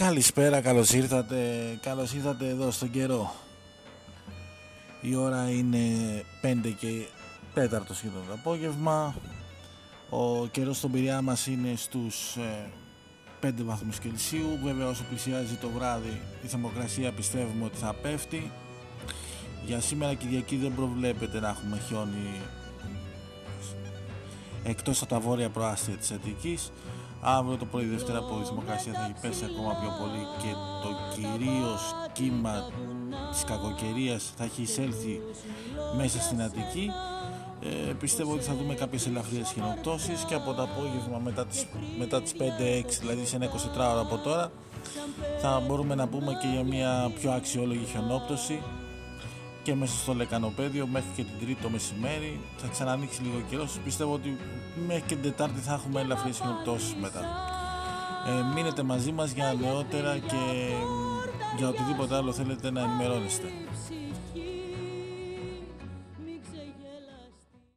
[0.00, 1.38] Καλησπέρα, καλώς ήρθατε,
[1.82, 3.34] καλώς ήρθατε εδώ στον καιρό.
[5.00, 5.78] Η ώρα είναι
[6.42, 7.06] 5 και
[7.54, 7.60] 4
[7.92, 9.14] σχεδόν το απόγευμα.
[10.10, 12.36] Ο καιρός στον Πειραιά μας είναι στους
[13.40, 14.58] 5 ε, βαθμούς Κελσίου.
[14.62, 18.50] Βέβαια όσο πλησιάζει το βράδυ η θερμοκρασία πιστεύουμε ότι θα πέφτει.
[19.66, 22.40] Για σήμερα Κυριακή δεν προβλέπεται να έχουμε χιόνι
[24.62, 26.72] εκτός από τα βόρεια προάστια της Αττικής
[27.20, 30.52] Αύριο το πρωί Δευτέρα από η θερμοκρασία θα έχει πέσει ακόμα πιο πολύ και
[30.82, 32.70] το κυρίως κύμα
[33.30, 35.20] της κακοκαιρίας θα έχει εισέλθει
[35.96, 36.90] μέσα στην Αττική.
[37.62, 41.66] Ε, πιστεύω ότι θα δούμε κάποιες ελαφριές χιονοπτώσεις και από το απόγευμα μετά τις,
[41.98, 42.42] μετά τις 5-6
[43.00, 44.50] δηλαδή σε ένα 24 ώρα από τώρα
[45.40, 48.62] θα μπορούμε να πούμε και για μια πιο αξιόλογη χιονόπτωση
[49.70, 52.40] και μέσα στο λεκανοπέδιο μέχρι και την τρίτη το μεσημέρι.
[52.56, 53.78] Θα ξανανοίξει λίγο καιρός.
[53.84, 54.36] Πιστεύω ότι
[54.86, 57.20] μέχρι και την Τετάρτη θα έχουμε ελαφριές χιονοπτώσεις μετά.
[58.28, 60.72] Ε, μείνετε μαζί μας για νεότερα και
[61.56, 63.52] για οτιδήποτε άλλο θέλετε να ενημερώνεστε